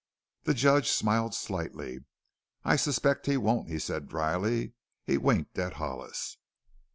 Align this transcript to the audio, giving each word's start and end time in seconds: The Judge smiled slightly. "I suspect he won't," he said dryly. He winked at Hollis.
The 0.45 0.55
Judge 0.55 0.89
smiled 0.89 1.35
slightly. 1.35 2.05
"I 2.65 2.75
suspect 2.75 3.27
he 3.27 3.37
won't," 3.37 3.69
he 3.69 3.77
said 3.77 4.07
dryly. 4.09 4.73
He 5.05 5.19
winked 5.19 5.59
at 5.59 5.73
Hollis. 5.73 6.37